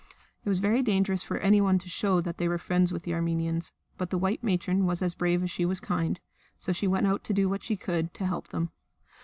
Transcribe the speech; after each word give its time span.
It 0.43 0.49
was 0.49 0.57
very 0.57 0.81
dangerous 0.81 1.21
for 1.21 1.37
anyone 1.37 1.77
to 1.77 1.87
show 1.87 2.21
that 2.21 2.39
they 2.39 2.47
were 2.47 2.57
friends 2.57 2.91
with 2.91 3.03
the 3.03 3.13
Armenians, 3.13 3.71
but 3.99 4.09
the 4.09 4.17
white 4.17 4.43
matron 4.43 4.87
was 4.87 5.03
as 5.03 5.13
brave 5.13 5.43
as 5.43 5.51
she 5.51 5.63
was 5.63 5.79
kind; 5.79 6.19
so 6.57 6.73
she 6.73 6.87
went 6.87 7.05
out 7.05 7.23
to 7.25 7.33
do 7.33 7.47
what 7.47 7.61
she 7.61 7.77
could 7.77 8.11
to 8.15 8.25
help 8.25 8.47
them. 8.47 8.71